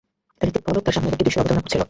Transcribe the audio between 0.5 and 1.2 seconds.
পলক তাঁর সামনে